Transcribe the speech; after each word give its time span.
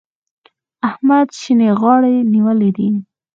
احمد 0.89 1.27
شينې 1.39 1.69
غاړې 1.79 2.15
نيولی 2.33 2.69
دی. 2.77 2.89